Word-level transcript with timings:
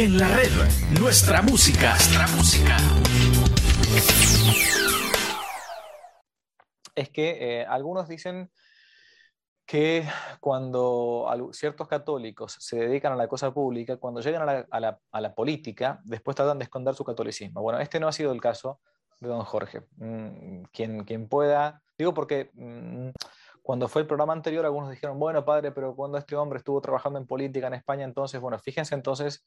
En 0.00 0.16
la 0.16 0.28
red, 0.28 0.52
nuestra 1.00 1.42
música. 1.42 1.90
Nuestra 1.94 2.28
música. 2.28 2.76
Es 6.94 7.10
que 7.10 7.30
eh, 7.40 7.66
algunos 7.66 8.06
dicen 8.06 8.48
que 9.66 10.06
cuando 10.38 11.26
ciertos 11.50 11.88
católicos 11.88 12.58
se 12.60 12.76
dedican 12.76 13.12
a 13.12 13.16
la 13.16 13.26
cosa 13.26 13.52
pública, 13.52 13.96
cuando 13.96 14.20
llegan 14.20 14.66
a 14.70 15.20
la, 15.20 15.34
política, 15.34 16.00
después 16.04 16.36
tratan 16.36 16.60
de 16.60 16.66
esconder 16.66 16.94
su 16.94 17.02
catolicismo. 17.02 17.60
Bueno, 17.60 17.80
este 17.80 17.98
no 17.98 18.06
ha 18.06 18.12
sido 18.12 18.30
el 18.30 18.40
caso 18.40 18.78
de 19.18 19.26
don 19.26 19.42
Jorge. 19.42 19.82
Mm, 19.96 20.62
quien, 20.72 21.02
quien 21.02 21.28
pueda, 21.28 21.82
digo 21.98 22.14
porque 22.14 22.52
mm, 22.54 23.08
cuando 23.68 23.86
fue 23.86 24.00
el 24.00 24.06
programa 24.08 24.32
anterior, 24.32 24.64
algunos 24.64 24.90
dijeron, 24.90 25.18
bueno, 25.18 25.44
padre, 25.44 25.72
pero 25.72 25.94
cuando 25.94 26.16
este 26.16 26.34
hombre 26.36 26.56
estuvo 26.56 26.80
trabajando 26.80 27.18
en 27.18 27.26
política 27.26 27.66
en 27.66 27.74
España, 27.74 28.04
entonces, 28.04 28.40
bueno, 28.40 28.58
fíjense 28.58 28.94
entonces, 28.94 29.44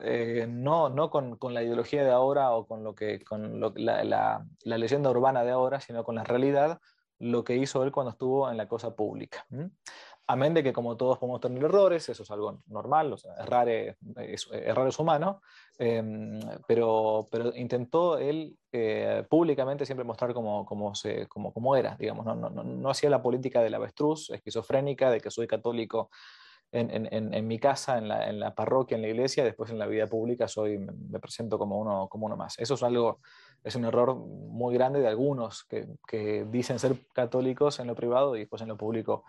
eh, 0.00 0.46
no, 0.48 0.88
no 0.88 1.10
con, 1.10 1.36
con, 1.36 1.54
la 1.54 1.62
ideología 1.62 2.04
de 2.04 2.10
ahora 2.10 2.52
o 2.52 2.66
con, 2.66 2.84
lo 2.84 2.94
que, 2.94 3.22
con 3.24 3.60
la, 3.60 4.04
la, 4.04 4.46
la 4.64 4.78
leyenda 4.78 5.10
urbana 5.10 5.44
de 5.44 5.50
ahora, 5.50 5.80
sino 5.80 6.04
con 6.04 6.14
la 6.14 6.24
realidad, 6.24 6.80
lo 7.18 7.44
que 7.44 7.56
hizo 7.56 7.82
él 7.82 7.92
cuando 7.92 8.10
estuvo 8.10 8.50
en 8.50 8.56
la 8.56 8.68
cosa 8.68 8.94
pública. 8.94 9.46
Amén 10.26 10.54
de 10.54 10.62
que 10.62 10.72
como 10.72 10.96
todos 10.96 11.18
podemos 11.18 11.40
tener 11.40 11.62
errores, 11.62 12.08
eso 12.08 12.22
es 12.22 12.30
algo 12.30 12.62
normal, 12.66 13.12
o 13.12 13.18
sea, 13.18 13.34
errar, 13.34 13.68
es, 13.68 13.98
errar 14.52 14.88
es 14.88 14.98
humano, 14.98 15.42
em, 15.78 16.40
pero, 16.66 17.26
pero 17.30 17.54
intentó 17.54 18.16
él 18.16 18.56
eh, 18.72 19.22
públicamente 19.28 19.84
siempre 19.84 20.04
mostrar 20.04 20.32
cómo, 20.32 20.64
cómo, 20.64 20.94
se, 20.94 21.26
cómo, 21.28 21.52
cómo 21.52 21.76
era, 21.76 21.94
digamos, 21.98 22.24
no, 22.24 22.34
no, 22.34 22.48
no, 22.50 22.90
hacía 22.90 23.10
la 23.10 23.22
política 23.22 23.60
del 23.60 23.74
avestruz 23.74 24.30
esquizofrénica, 24.30 25.10
de 25.10 25.20
que 25.20 25.30
soy 25.30 25.46
católico 25.46 26.08
en, 26.74 27.08
en, 27.12 27.32
en 27.32 27.46
mi 27.46 27.58
casa, 27.58 27.98
en 27.98 28.08
la, 28.08 28.28
en 28.28 28.40
la, 28.40 28.54
parroquia, 28.54 28.96
en 28.96 29.02
la 29.02 29.08
iglesia, 29.08 29.44
después 29.44 29.70
en 29.70 29.78
la 29.78 29.86
vida 29.86 30.06
pública 30.06 30.48
soy, 30.48 30.78
me 30.78 31.20
presento 31.20 31.58
como 31.58 31.78
uno, 31.78 32.08
como 32.08 32.26
uno 32.26 32.36
más. 32.36 32.58
Eso 32.58 32.74
es 32.74 32.82
algo 32.82 33.20
es 33.64 33.74
un 33.76 33.86
error 33.86 34.14
muy 34.14 34.74
grande 34.74 35.00
de 35.00 35.08
algunos 35.08 35.64
que, 35.64 35.86
que, 36.06 36.44
dicen 36.44 36.78
ser 36.78 36.96
católicos 37.14 37.80
en 37.80 37.86
lo 37.86 37.94
privado 37.94 38.36
y 38.36 38.40
después 38.40 38.60
en 38.60 38.68
lo 38.68 38.76
público 38.76 39.24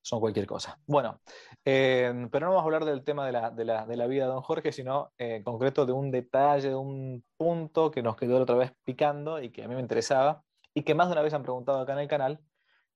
son 0.00 0.20
cualquier 0.20 0.46
cosa. 0.46 0.78
Bueno, 0.86 1.20
eh, 1.64 2.28
pero 2.30 2.46
no 2.46 2.52
vamos 2.52 2.62
a 2.62 2.66
hablar 2.66 2.84
del 2.84 3.02
tema 3.02 3.26
de 3.26 3.32
la, 3.32 3.50
de 3.50 3.64
la, 3.64 3.86
de 3.86 3.96
la 3.96 4.06
vida 4.06 4.26
de 4.26 4.32
don 4.32 4.42
Jorge, 4.42 4.70
sino 4.70 5.12
eh, 5.18 5.36
en 5.36 5.42
concreto 5.42 5.86
de 5.86 5.92
un 5.92 6.10
detalle, 6.10 6.68
de 6.68 6.74
un 6.74 7.24
punto 7.36 7.90
que 7.90 8.02
nos 8.02 8.14
quedó 8.14 8.40
otra 8.40 8.56
vez 8.56 8.72
picando 8.84 9.40
y 9.40 9.50
que 9.50 9.64
a 9.64 9.68
mí 9.68 9.74
me 9.74 9.80
interesaba 9.80 10.44
y 10.74 10.82
que 10.82 10.94
más 10.94 11.08
de 11.08 11.12
una 11.12 11.22
vez 11.22 11.34
han 11.34 11.42
preguntado 11.42 11.80
acá 11.80 11.94
en 11.94 12.00
el 12.00 12.08
canal 12.08 12.40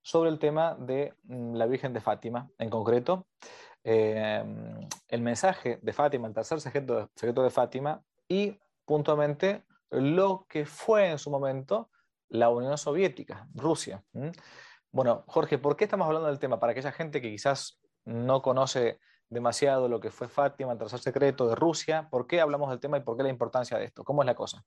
sobre 0.03 0.31
el 0.31 0.39
tema 0.39 0.77
de 0.79 1.15
mm, 1.25 1.55
la 1.55 1.67
Virgen 1.67 1.93
de 1.93 2.01
Fátima 2.01 2.51
en 2.59 2.71
concreto. 2.71 3.27
Eh, 3.91 4.44
el 5.08 5.22
mensaje 5.22 5.78
de 5.81 5.92
Fátima, 5.94 6.28
el 6.28 6.34
tercer 6.34 6.61
secreto, 6.61 7.11
secreto 7.14 7.42
de 7.42 7.48
Fátima 7.48 8.03
y 8.28 8.55
puntualmente 8.84 9.64
lo 9.89 10.44
que 10.47 10.67
fue 10.67 11.11
en 11.11 11.19
su 11.19 11.31
momento 11.31 11.89
la 12.28 12.50
Unión 12.50 12.77
Soviética, 12.77 13.48
Rusia. 13.55 14.05
Bueno, 14.92 15.25
Jorge, 15.27 15.56
¿por 15.56 15.75
qué 15.75 15.84
estamos 15.84 16.06
hablando 16.06 16.28
del 16.28 16.39
tema? 16.39 16.61
Para 16.61 16.72
aquella 16.72 16.92
gente 16.92 17.22
que 17.22 17.31
quizás 17.31 17.81
no 18.05 18.42
conoce 18.42 19.00
demasiado 19.31 19.89
lo 19.89 20.00
que 20.00 20.11
fue 20.11 20.28
Fátima, 20.28 20.72
el 20.72 20.78
tercer 20.78 20.98
secreto 20.98 21.48
de 21.48 21.55
Rusia, 21.55 22.09
¿por 22.11 22.27
qué 22.27 22.42
hablamos 22.42 22.69
del 22.69 22.81
tema 22.81 22.98
y 22.98 23.00
por 23.00 23.16
qué 23.16 23.22
la 23.22 23.31
importancia 23.31 23.78
de 23.78 23.86
esto? 23.86 24.05
¿Cómo 24.05 24.20
es 24.20 24.27
la 24.27 24.34
cosa? 24.34 24.62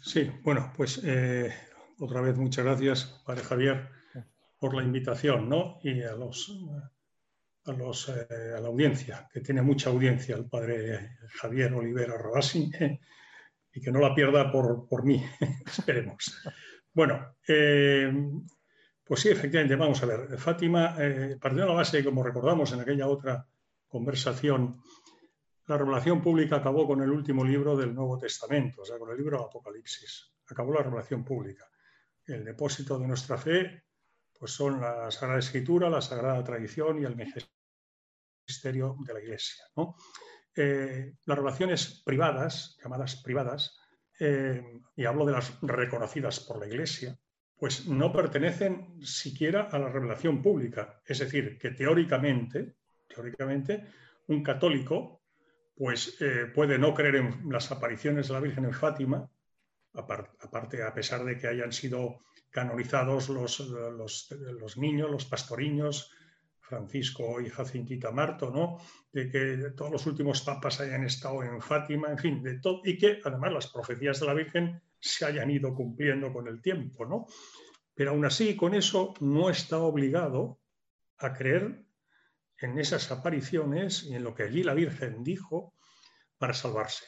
Sí, 0.00 0.32
bueno, 0.42 0.72
pues 0.74 1.02
eh, 1.04 1.54
otra 2.00 2.22
vez 2.22 2.38
muchas 2.38 2.64
gracias, 2.64 3.22
Padre 3.26 3.42
Javier, 3.42 3.90
por 4.58 4.74
la 4.74 4.82
invitación, 4.82 5.50
¿no? 5.50 5.78
Y 5.82 6.02
a 6.02 6.14
los, 6.14 6.50
a, 7.66 7.72
los, 7.72 8.08
eh, 8.08 8.54
a 8.56 8.60
la 8.60 8.68
audiencia, 8.68 9.28
que 9.32 9.40
tiene 9.40 9.62
mucha 9.62 9.90
audiencia, 9.90 10.36
el 10.36 10.46
Padre 10.46 11.18
Javier 11.40 11.74
Olivera 11.74 12.16
Robasi, 12.16 12.70
y 13.72 13.80
que 13.80 13.90
no 13.90 14.00
la 14.00 14.14
pierda 14.14 14.50
por, 14.50 14.88
por 14.88 15.04
mí, 15.04 15.24
esperemos. 15.66 16.42
Bueno, 16.92 17.36
eh, 17.46 18.10
pues 19.04 19.20
sí, 19.20 19.28
efectivamente, 19.28 19.76
vamos 19.76 20.02
a 20.02 20.06
ver. 20.06 20.38
Fátima, 20.38 20.96
eh, 20.98 21.36
partiendo 21.40 21.66
de 21.66 21.72
la 21.72 21.78
base, 21.78 22.02
como 22.02 22.22
recordamos 22.22 22.72
en 22.72 22.80
aquella 22.80 23.06
otra 23.06 23.46
conversación, 23.86 24.80
la 25.66 25.76
revelación 25.76 26.22
pública 26.22 26.56
acabó 26.56 26.86
con 26.86 27.02
el 27.02 27.10
último 27.10 27.44
libro 27.44 27.76
del 27.76 27.94
Nuevo 27.94 28.18
Testamento, 28.18 28.82
o 28.82 28.84
sea, 28.84 28.98
con 28.98 29.10
el 29.10 29.16
libro 29.16 29.44
Apocalipsis. 29.44 30.32
Acabó 30.48 30.72
la 30.72 30.82
revelación 30.82 31.24
pública. 31.24 31.68
El 32.24 32.44
depósito 32.44 32.98
de 32.98 33.06
nuestra 33.06 33.36
fe, 33.36 33.84
pues 34.32 34.52
son 34.52 34.80
la 34.80 35.10
Sagrada 35.10 35.40
Escritura, 35.40 35.90
la 35.90 36.00
Sagrada 36.00 36.42
Tradición 36.42 37.00
y 37.00 37.04
el 37.04 37.16
Magisterio 38.46 38.96
de 39.04 39.12
la 39.12 39.20
Iglesia. 39.20 39.64
¿no? 39.76 39.96
Eh, 40.54 41.14
las 41.24 41.38
relaciones 41.38 42.02
privadas, 42.04 42.78
llamadas 42.82 43.16
privadas, 43.16 43.76
eh, 44.20 44.62
y 44.94 45.04
hablo 45.04 45.26
de 45.26 45.32
las 45.32 45.60
reconocidas 45.62 46.40
por 46.40 46.60
la 46.60 46.66
Iglesia, 46.66 47.18
pues 47.58 47.88
no 47.88 48.12
pertenecen 48.12 49.02
siquiera 49.02 49.62
a 49.62 49.78
la 49.78 49.88
revelación 49.88 50.42
pública. 50.42 51.00
Es 51.04 51.18
decir, 51.18 51.58
que 51.58 51.72
teóricamente, 51.72 52.76
teóricamente 53.08 53.84
un 54.28 54.42
católico 54.42 55.22
pues, 55.74 56.16
eh, 56.20 56.46
puede 56.54 56.78
no 56.78 56.94
creer 56.94 57.16
en 57.16 57.50
las 57.50 57.72
apariciones 57.72 58.28
de 58.28 58.34
la 58.34 58.40
Virgen 58.40 58.64
en 58.64 58.74
Fátima, 58.74 59.28
aparte, 59.92 60.82
a 60.82 60.94
pesar 60.94 61.24
de 61.24 61.36
que 61.36 61.48
hayan 61.48 61.72
sido 61.72 62.20
canonizados 62.50 63.28
los, 63.28 63.58
los, 63.60 64.30
los 64.30 64.76
niños, 64.76 65.10
los 65.10 65.24
pastoriños, 65.24 66.12
Francisco 66.68 67.40
y 67.40 67.48
Jacintita 67.48 68.10
Marto, 68.10 68.50
¿no? 68.50 68.78
de 69.12 69.30
que 69.30 69.70
todos 69.76 69.92
los 69.92 70.06
últimos 70.06 70.42
papas 70.42 70.80
hayan 70.80 71.04
estado 71.04 71.42
en 71.42 71.60
Fátima, 71.62 72.10
en 72.10 72.18
fin, 72.18 72.42
de 72.42 72.58
todo, 72.58 72.82
y 72.84 72.98
que 72.98 73.20
además 73.24 73.52
las 73.52 73.68
profecías 73.68 74.20
de 74.20 74.26
la 74.26 74.34
Virgen 74.34 74.82
se 74.98 75.24
hayan 75.24 75.50
ido 75.50 75.74
cumpliendo 75.74 76.32
con 76.32 76.48
el 76.48 76.60
tiempo, 76.60 77.06
¿no? 77.06 77.26
Pero 77.94 78.10
aún 78.10 78.24
así, 78.24 78.56
con 78.56 78.74
eso 78.74 79.14
no 79.20 79.48
está 79.48 79.78
obligado 79.78 80.60
a 81.18 81.32
creer 81.32 81.86
en 82.58 82.78
esas 82.78 83.10
apariciones 83.10 84.02
y 84.04 84.14
en 84.14 84.24
lo 84.24 84.34
que 84.34 84.42
allí 84.42 84.62
la 84.62 84.74
Virgen 84.74 85.22
dijo 85.22 85.74
para 86.36 86.52
salvarse. 86.52 87.06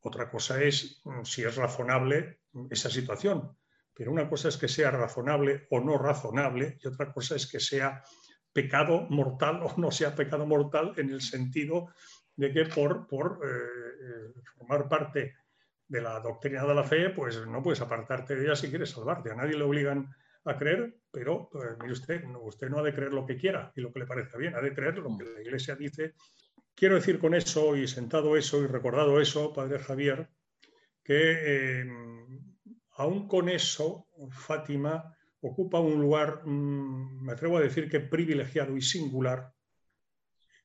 Otra 0.00 0.30
cosa 0.30 0.62
es 0.62 1.00
mm, 1.04 1.24
si 1.24 1.42
es 1.42 1.56
razonable 1.56 2.40
esa 2.70 2.90
situación, 2.90 3.56
pero 3.94 4.12
una 4.12 4.28
cosa 4.28 4.48
es 4.48 4.58
que 4.58 4.68
sea 4.68 4.90
razonable 4.90 5.66
o 5.70 5.80
no 5.80 5.96
razonable 5.96 6.78
y 6.82 6.86
otra 6.88 7.12
cosa 7.12 7.36
es 7.36 7.46
que 7.46 7.60
sea 7.60 8.04
pecado 8.54 9.06
mortal 9.10 9.60
o 9.62 9.74
no 9.76 9.90
sea 9.90 10.14
pecado 10.14 10.46
mortal 10.46 10.94
en 10.96 11.10
el 11.10 11.20
sentido 11.20 11.88
de 12.36 12.52
que 12.52 12.64
por, 12.66 13.06
por 13.06 13.40
eh, 13.44 13.48
eh, 13.48 14.40
formar 14.56 14.88
parte 14.88 15.34
de 15.86 16.00
la 16.00 16.20
doctrina 16.20 16.64
de 16.64 16.74
la 16.74 16.84
fe, 16.84 17.10
pues 17.10 17.46
no 17.46 17.62
puedes 17.62 17.80
apartarte 17.80 18.34
de 18.34 18.44
ella 18.44 18.56
si 18.56 18.70
quieres 18.70 18.90
salvarte. 18.90 19.30
A 19.30 19.34
nadie 19.34 19.56
le 19.56 19.64
obligan 19.64 20.08
a 20.44 20.56
creer, 20.56 20.96
pero 21.10 21.48
pues, 21.50 21.76
mire 21.80 21.92
usted, 21.92 22.24
usted 22.40 22.68
no 22.68 22.78
ha 22.78 22.82
de 22.82 22.94
creer 22.94 23.12
lo 23.12 23.26
que 23.26 23.36
quiera 23.36 23.72
y 23.74 23.80
lo 23.80 23.92
que 23.92 24.00
le 24.00 24.06
parezca 24.06 24.38
bien, 24.38 24.54
ha 24.54 24.60
de 24.60 24.74
creer 24.74 24.98
lo 24.98 25.16
que 25.16 25.24
la 25.24 25.40
Iglesia 25.40 25.74
dice. 25.74 26.14
Quiero 26.74 26.94
decir 26.94 27.18
con 27.18 27.34
eso 27.34 27.76
y 27.76 27.86
sentado 27.86 28.36
eso 28.36 28.62
y 28.62 28.66
recordado 28.66 29.20
eso, 29.20 29.52
Padre 29.52 29.78
Javier, 29.78 30.28
que 31.02 31.82
eh, 31.82 31.86
aún 32.92 33.28
con 33.28 33.48
eso, 33.48 34.08
Fátima 34.30 35.13
ocupa 35.46 35.78
un 35.78 36.00
lugar, 36.00 36.46
mm, 36.46 37.22
me 37.22 37.32
atrevo 37.32 37.58
a 37.58 37.60
decir 37.60 37.90
que 37.90 38.00
privilegiado 38.00 38.76
y 38.76 38.82
singular 38.82 39.52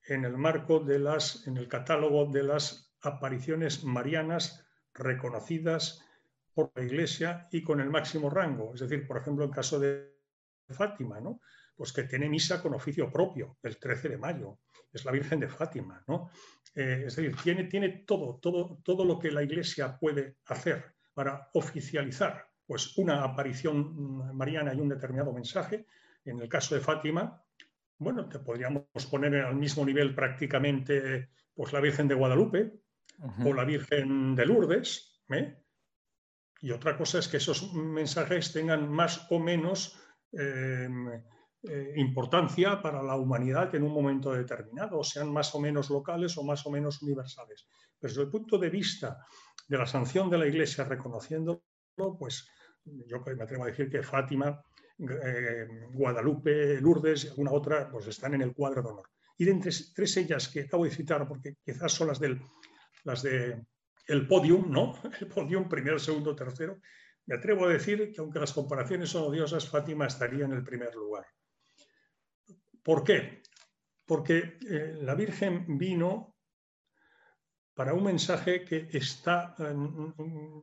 en 0.07 0.23
el 0.23 0.37
marco 0.37 0.79
de 0.79 0.99
las, 0.99 1.45
en 1.47 1.57
el 1.57 1.67
catálogo 1.67 2.25
de 2.31 2.43
las 2.43 2.93
apariciones 3.01 3.83
marianas 3.83 4.65
reconocidas 4.93 6.01
por 6.53 6.71
la 6.75 6.83
Iglesia 6.83 7.47
y 7.51 7.61
con 7.61 7.81
el 7.81 7.89
máximo 7.89 8.29
rango. 8.29 8.73
Es 8.73 8.79
decir, 8.79 9.05
por 9.05 9.17
ejemplo, 9.17 9.43
en 9.43 9.51
caso 9.51 9.79
de 9.79 10.17
Fátima, 10.69 11.19
¿no? 11.19 11.41
Pues 11.75 11.91
que 11.91 12.03
tiene 12.03 12.29
misa 12.29 12.61
con 12.61 12.73
oficio 12.73 13.11
propio, 13.11 13.57
el 13.63 13.77
13 13.77 14.09
de 14.09 14.17
mayo. 14.17 14.59
Es 14.91 15.03
la 15.03 15.11
Virgen 15.11 15.41
de 15.41 15.49
Fátima, 15.49 16.03
¿no? 16.07 16.31
Eh, 16.73 17.03
es 17.07 17.15
decir, 17.15 17.35
tiene, 17.43 17.65
tiene 17.65 17.89
todo, 18.07 18.39
todo, 18.39 18.79
todo 18.83 19.03
lo 19.03 19.19
que 19.19 19.31
la 19.31 19.43
Iglesia 19.43 19.97
puede 19.97 20.37
hacer 20.45 20.95
para 21.13 21.49
oficializar 21.53 22.48
pues 22.69 22.95
una 22.99 23.23
aparición 23.23 24.37
mariana 24.37 24.75
y 24.75 24.79
un 24.79 24.89
determinado 24.89 25.33
mensaje. 25.33 25.87
En 26.23 26.39
el 26.39 26.47
caso 26.47 26.75
de 26.75 26.81
Fátima, 26.81 27.43
bueno, 27.97 28.29
te 28.29 28.37
podríamos 28.37 28.83
poner 29.09 29.37
al 29.37 29.55
mismo 29.55 29.83
nivel 29.83 30.13
prácticamente 30.13 31.31
pues 31.55 31.73
la 31.73 31.79
Virgen 31.79 32.07
de 32.07 32.13
Guadalupe 32.13 32.71
o 33.43 33.53
la 33.55 33.65
Virgen 33.65 34.35
de 34.35 34.45
Lourdes. 34.45 35.19
¿eh? 35.31 35.63
Y 36.61 36.69
otra 36.69 36.95
cosa 36.95 37.17
es 37.17 37.27
que 37.27 37.37
esos 37.37 37.73
mensajes 37.73 38.53
tengan 38.53 38.87
más 38.87 39.25
o 39.31 39.39
menos 39.39 39.99
em, 40.31 41.07
eh, 41.63 41.93
importancia 41.95 42.83
para 42.83 43.01
la 43.01 43.15
humanidad 43.15 43.73
en 43.73 43.81
un 43.81 43.93
momento 43.95 44.31
determinado, 44.31 45.03
sean 45.03 45.33
más 45.33 45.55
o 45.55 45.59
menos 45.59 45.89
locales 45.89 46.37
o 46.37 46.43
más 46.43 46.63
o 46.67 46.69
menos 46.69 47.01
universales. 47.01 47.67
Pero 47.99 48.11
desde 48.11 48.21
el 48.21 48.29
punto 48.29 48.59
de 48.59 48.69
vista 48.69 49.25
de 49.67 49.77
la 49.79 49.87
sanción 49.87 50.29
de 50.29 50.37
la 50.37 50.45
Iglesia 50.45 50.83
reconociéndolo, 50.83 51.63
pues 52.19 52.47
yo 53.07 53.23
me 53.35 53.43
atrevo 53.43 53.63
a 53.63 53.67
decir 53.67 53.89
que 53.89 54.03
Fátima, 54.03 54.61
eh, 54.99 55.67
Guadalupe, 55.93 56.79
Lourdes 56.81 57.25
y 57.25 57.27
alguna 57.29 57.51
otra, 57.51 57.89
pues 57.89 58.07
están 58.07 58.33
en 58.33 58.41
el 58.41 58.53
cuadro 58.53 58.81
de 58.81 58.89
honor. 58.89 59.09
Y 59.37 59.45
de 59.45 59.51
entre 59.51 59.71
tres 59.95 60.17
ellas 60.17 60.47
que 60.49 60.61
acabo 60.61 60.83
de 60.83 60.91
citar, 60.91 61.27
porque 61.27 61.55
quizás 61.63 61.91
son 61.93 62.07
las 62.07 62.19
del 62.19 62.41
las 63.03 63.23
de 63.23 63.65
el 64.07 64.27
podium, 64.27 64.71
¿no? 64.71 64.99
El 65.21 65.27
podium, 65.27 65.69
primero, 65.69 65.99
segundo, 65.99 66.35
tercero. 66.35 66.79
Me 67.25 67.35
atrevo 67.35 67.65
a 67.65 67.69
decir 67.69 68.11
que 68.11 68.21
aunque 68.21 68.39
las 68.39 68.53
comparaciones 68.53 69.09
son 69.09 69.23
odiosas, 69.23 69.69
Fátima 69.69 70.07
estaría 70.07 70.45
en 70.45 70.53
el 70.53 70.63
primer 70.63 70.93
lugar. 70.95 71.25
¿Por 72.83 73.03
qué? 73.03 73.43
Porque 74.05 74.57
eh, 74.67 74.97
la 75.01 75.13
Virgen 75.13 75.77
vino 75.77 76.35
para 77.75 77.93
un 77.93 78.03
mensaje 78.03 78.65
que 78.65 78.89
está, 78.91 79.55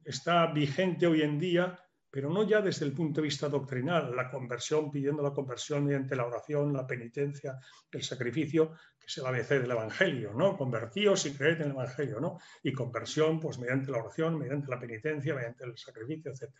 está 0.04 0.46
vigente 0.48 1.06
hoy 1.06 1.22
en 1.22 1.38
día 1.38 1.78
pero 2.16 2.30
no 2.30 2.44
ya 2.44 2.62
desde 2.62 2.86
el 2.86 2.94
punto 2.94 3.20
de 3.20 3.26
vista 3.26 3.46
doctrinal, 3.46 4.16
la 4.16 4.30
conversión, 4.30 4.90
pidiendo 4.90 5.22
la 5.22 5.34
conversión 5.34 5.84
mediante 5.84 6.16
la 6.16 6.24
oración, 6.24 6.72
la 6.72 6.86
penitencia, 6.86 7.58
el 7.92 8.02
sacrificio, 8.02 8.70
que 8.98 9.04
es 9.04 9.18
el 9.18 9.26
ABC 9.26 9.50
del 9.60 9.72
Evangelio, 9.72 10.32
¿no? 10.32 10.56
Convertíos 10.56 11.26
y 11.26 11.34
creed 11.34 11.60
en 11.60 11.64
el 11.64 11.70
Evangelio, 11.72 12.18
¿no? 12.18 12.38
Y 12.62 12.72
conversión, 12.72 13.38
pues 13.38 13.58
mediante 13.58 13.90
la 13.90 13.98
oración, 13.98 14.38
mediante 14.38 14.70
la 14.70 14.80
penitencia, 14.80 15.34
mediante 15.34 15.66
el 15.66 15.76
sacrificio, 15.76 16.32
etc. 16.32 16.50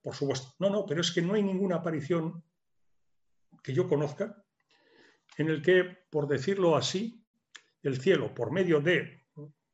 Por 0.00 0.14
supuesto. 0.14 0.54
No, 0.58 0.70
no, 0.70 0.86
pero 0.86 1.02
es 1.02 1.12
que 1.12 1.20
no 1.20 1.34
hay 1.34 1.42
ninguna 1.42 1.76
aparición 1.76 2.42
que 3.62 3.74
yo 3.74 3.86
conozca 3.86 4.42
en 5.36 5.50
el 5.50 5.60
que, 5.60 5.84
por 6.08 6.28
decirlo 6.28 6.78
así, 6.78 7.22
el 7.82 8.00
cielo, 8.00 8.34
por 8.34 8.52
medio 8.52 8.80
de 8.80 9.26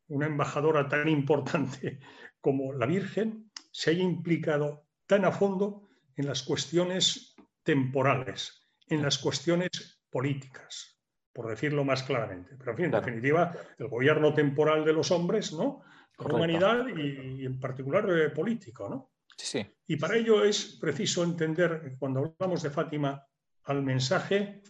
una 0.09 0.27
embajadora 0.27 0.89
tan 0.89 1.09
importante 1.09 2.01
como 2.41 2.73
la 2.73 2.87
Virgen, 2.87 3.53
se 3.71 3.91
haya 3.91 4.03
implicado 4.03 4.84
tan 5.06 5.25
a 5.25 5.33
fondo 5.33 5.89
en 6.17 6.27
las 6.27 6.43
cuestiones 6.43 7.35
temporales, 7.62 8.69
en 8.89 9.03
las 9.03 9.19
cuestiones 9.19 10.03
políticas, 10.11 11.01
por 11.33 11.49
decirlo 11.49 11.85
más 11.85 12.03
claramente. 12.03 12.55
Pero 12.56 12.71
en 12.73 12.77
fin, 12.77 12.85
en 12.87 12.93
definitiva, 12.93 13.53
el 13.79 13.89
gobierno 13.89 14.33
temporal 14.33 14.85
de 14.85 14.93
los 14.93 15.11
hombres, 15.11 15.53
¿no? 15.53 15.83
La 16.19 16.35
humanidad 16.35 16.87
y, 16.87 17.45
en 17.45 17.59
particular 17.59 18.09
eh, 18.09 18.31
político, 18.31 18.89
¿no? 18.89 19.11
Sí. 19.37 19.67
Y 19.89 19.97
para 19.97 20.17
ello 20.17 20.45
es 20.45 20.79
preciso 20.81 21.25
entender, 21.25 21.97
cuando 21.99 22.21
hablamos 22.39 22.62
de 22.62 22.71
Fátima, 22.71 23.27
al 23.65 23.83
mensaje 23.83 24.62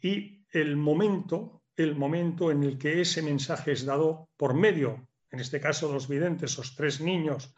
y 0.00 0.44
el 0.52 0.76
momento, 0.76 1.64
el 1.74 1.96
momento 1.96 2.52
en 2.52 2.62
el 2.62 2.78
que 2.78 3.00
ese 3.00 3.22
mensaje 3.22 3.72
es 3.72 3.84
dado 3.84 4.28
por 4.36 4.54
medio, 4.54 5.08
en 5.30 5.40
este 5.40 5.60
caso 5.60 5.92
los 5.92 6.08
videntes, 6.08 6.52
esos 6.52 6.76
tres 6.76 7.00
niños, 7.00 7.54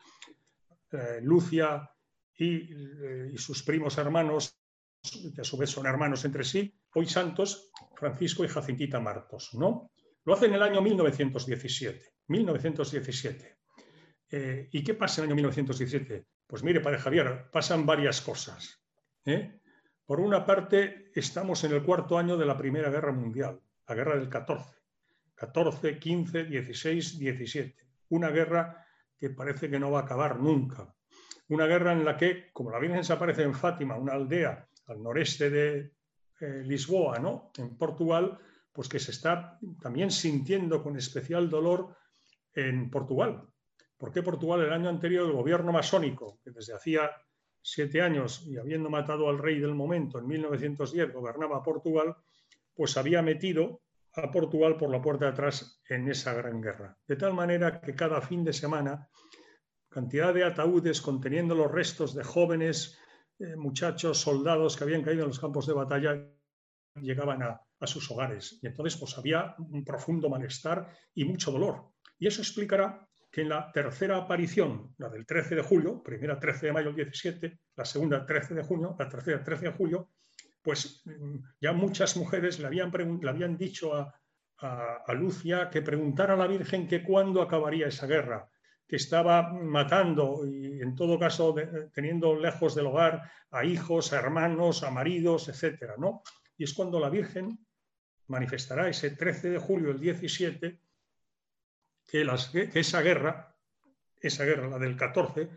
eh, 0.92 1.20
Lucia, 1.22 1.90
eh, 2.38 3.30
y, 3.32 3.38
sus 3.38 3.62
primos 3.62 3.98
hermanos, 3.98 4.58
que 5.34 5.40
a 5.40 5.44
su 5.44 5.56
vez 5.56 5.70
son 5.70 5.86
hermanos 5.86 6.24
entre 6.24 6.44
sí, 6.44 6.74
hoy 6.94 7.06
santos, 7.06 7.70
Francisco 7.94 8.44
y 8.44 8.48
Jacintita 8.48 9.00
Martos, 9.00 9.50
¿no? 9.54 9.90
Lo 10.24 10.34
hace 10.34 10.46
en 10.46 10.54
el 10.54 10.62
año 10.62 10.80
1917. 10.80 12.12
1917. 12.28 13.58
Eh, 14.30 14.68
¿Y 14.70 14.84
qué 14.84 14.94
pasa 14.94 15.20
en 15.20 15.24
el 15.24 15.28
año 15.30 15.36
1917? 15.36 16.26
Pues 16.46 16.62
mire, 16.62 16.80
padre 16.80 16.98
Javier, 16.98 17.50
pasan 17.50 17.84
varias 17.84 18.20
cosas. 18.20 18.80
¿eh? 19.24 19.60
Por 20.06 20.20
una 20.20 20.46
parte, 20.46 21.10
estamos 21.14 21.64
en 21.64 21.72
el 21.72 21.82
cuarto 21.82 22.18
año 22.18 22.36
de 22.36 22.46
la 22.46 22.56
Primera 22.56 22.90
Guerra 22.90 23.12
Mundial, 23.12 23.60
la 23.88 23.94
guerra 23.94 24.16
del 24.16 24.28
14. 24.28 24.76
14, 25.34 25.98
15, 25.98 26.44
16, 26.44 27.18
17. 27.18 27.76
Una 28.10 28.30
guerra 28.30 28.86
que 29.18 29.30
parece 29.30 29.68
que 29.68 29.80
no 29.80 29.90
va 29.90 30.00
a 30.00 30.02
acabar 30.02 30.38
nunca 30.38 30.94
una 31.48 31.66
guerra 31.66 31.92
en 31.92 32.04
la 32.04 32.16
que, 32.16 32.50
como 32.52 32.70
la 32.70 32.78
Virgen 32.78 33.04
se 33.04 33.12
aparece 33.12 33.42
en 33.42 33.54
Fátima, 33.54 33.96
una 33.96 34.14
aldea 34.14 34.68
al 34.86 35.02
noreste 35.02 35.50
de 35.50 35.92
eh, 36.40 36.62
Lisboa, 36.64 37.18
¿no? 37.18 37.52
en 37.58 37.76
Portugal, 37.76 38.38
pues 38.72 38.88
que 38.88 38.98
se 38.98 39.10
está 39.10 39.58
también 39.80 40.10
sintiendo 40.10 40.82
con 40.82 40.96
especial 40.96 41.50
dolor 41.50 41.96
en 42.54 42.90
Portugal. 42.90 43.42
¿Por 43.96 44.12
qué 44.12 44.22
Portugal 44.22 44.62
el 44.62 44.72
año 44.72 44.88
anterior 44.88 45.26
el 45.26 45.32
gobierno 45.32 45.72
masónico, 45.72 46.40
que 46.42 46.50
desde 46.50 46.74
hacía 46.74 47.10
siete 47.60 48.02
años 48.02 48.44
y 48.46 48.56
habiendo 48.56 48.90
matado 48.90 49.28
al 49.28 49.38
rey 49.38 49.60
del 49.60 49.74
momento 49.74 50.18
en 50.18 50.26
1910 50.26 51.12
gobernaba 51.12 51.62
Portugal, 51.62 52.16
pues 52.74 52.96
había 52.96 53.22
metido 53.22 53.82
a 54.14 54.30
Portugal 54.30 54.76
por 54.76 54.90
la 54.90 55.00
puerta 55.00 55.26
de 55.26 55.30
atrás 55.30 55.80
en 55.88 56.08
esa 56.10 56.34
gran 56.34 56.60
guerra. 56.60 56.98
De 57.06 57.16
tal 57.16 57.34
manera 57.34 57.80
que 57.80 57.94
cada 57.94 58.20
fin 58.20 58.44
de 58.44 58.52
semana 58.52 59.08
cantidad 59.92 60.32
de 60.34 60.44
ataúdes 60.44 61.00
conteniendo 61.00 61.54
los 61.54 61.70
restos 61.70 62.14
de 62.14 62.24
jóvenes, 62.24 62.98
eh, 63.38 63.56
muchachos, 63.56 64.20
soldados 64.20 64.76
que 64.76 64.84
habían 64.84 65.02
caído 65.02 65.22
en 65.22 65.28
los 65.28 65.40
campos 65.40 65.66
de 65.66 65.74
batalla, 65.74 66.28
llegaban 67.00 67.42
a, 67.42 67.60
sus 67.84 68.08
hogares. 68.12 68.60
Y 68.62 68.68
entonces 68.68 68.96
pues 68.96 69.18
había 69.18 69.56
un 69.58 69.84
profundo 69.84 70.30
malestar 70.30 70.88
y 71.14 71.24
mucho 71.24 71.50
dolor. 71.50 71.90
Y 72.16 72.28
eso 72.28 72.40
explicará 72.40 73.08
que 73.28 73.40
en 73.40 73.48
la 73.48 73.72
tercera 73.72 74.18
aparición, 74.18 74.94
la 74.98 75.08
del 75.08 75.26
13 75.26 75.56
de 75.56 75.62
julio, 75.62 76.00
primera 76.00 76.38
13 76.38 76.66
de 76.66 76.72
mayo 76.72 76.92
del 76.92 77.06
17, 77.10 77.58
la 77.74 77.84
segunda 77.84 78.24
13 78.24 78.54
de 78.54 78.62
junio, 78.62 78.94
la 78.96 79.08
tercera 79.08 79.42
13 79.42 79.64
de 79.64 79.72
julio, 79.72 80.10
pues 80.62 81.02
mm, 81.04 81.38
ya 81.60 81.72
muchas 81.72 82.16
mujeres 82.16 82.60
le 82.60 82.66
habían, 82.66 83.56
dicho 83.56 83.96
a, 83.96 84.14
a, 84.58 85.12
Lucia 85.14 85.68
que 85.68 85.82
preguntara 85.82 86.34
a 86.34 86.36
la 86.36 86.46
Virgen 86.46 86.86
que 86.86 87.02
cuándo 87.02 87.42
acabaría 87.42 87.88
esa 87.88 88.06
guerra, 88.06 88.48
que 88.92 88.96
estaba 88.96 89.50
matando 89.50 90.46
y 90.46 90.82
en 90.82 90.94
todo 90.94 91.18
caso 91.18 91.54
teniendo 91.94 92.36
lejos 92.36 92.74
del 92.74 92.88
hogar 92.88 93.22
a 93.50 93.64
hijos, 93.64 94.12
a 94.12 94.18
hermanos, 94.18 94.82
a 94.82 94.90
maridos, 94.90 95.48
etcétera, 95.48 95.94
¿no? 95.96 96.22
Y 96.58 96.64
es 96.64 96.74
cuando 96.74 97.00
la 97.00 97.08
Virgen 97.08 97.58
manifestará 98.26 98.90
ese 98.90 99.12
13 99.12 99.48
de 99.48 99.58
julio 99.58 99.88
del 99.88 99.98
17 99.98 100.78
que, 102.06 102.26
que 102.70 102.80
esa 102.80 103.00
guerra, 103.00 103.56
esa 104.20 104.44
guerra, 104.44 104.68
la 104.68 104.78
del 104.78 104.94
14, 104.94 105.48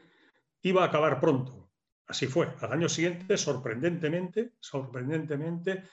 iba 0.62 0.84
a 0.84 0.88
acabar 0.88 1.20
pronto. 1.20 1.72
Así 2.08 2.28
fue. 2.28 2.48
Al 2.62 2.72
año 2.72 2.88
siguiente, 2.88 3.36
sorprendentemente, 3.36 4.54
sorprendentemente, 4.62 5.84